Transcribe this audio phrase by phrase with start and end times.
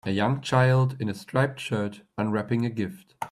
[0.03, 3.13] A young child in a striped shirt unwrapping a gift.